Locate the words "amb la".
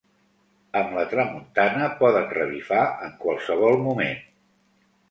0.79-1.03